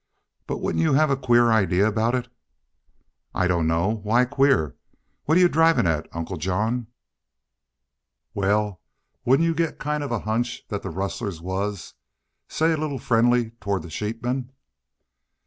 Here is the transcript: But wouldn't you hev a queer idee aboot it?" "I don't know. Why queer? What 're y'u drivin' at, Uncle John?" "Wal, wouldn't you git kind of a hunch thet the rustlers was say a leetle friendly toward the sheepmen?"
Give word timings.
But 0.47 0.61
wouldn't 0.61 0.83
you 0.83 0.93
hev 0.95 1.11
a 1.11 1.15
queer 1.15 1.51
idee 1.51 1.81
aboot 1.81 2.15
it?" 2.15 2.27
"I 3.35 3.47
don't 3.47 3.67
know. 3.67 3.99
Why 4.01 4.25
queer? 4.25 4.75
What 5.25 5.35
're 5.37 5.41
y'u 5.41 5.47
drivin' 5.47 5.85
at, 5.85 6.07
Uncle 6.11 6.37
John?" 6.37 6.87
"Wal, 8.33 8.81
wouldn't 9.25 9.45
you 9.45 9.53
git 9.53 9.77
kind 9.77 10.01
of 10.01 10.11
a 10.11 10.17
hunch 10.21 10.65
thet 10.69 10.81
the 10.81 10.89
rustlers 10.89 11.39
was 11.39 11.93
say 12.47 12.71
a 12.71 12.77
leetle 12.77 12.97
friendly 12.97 13.51
toward 13.61 13.83
the 13.83 13.91
sheepmen?" 13.91 14.49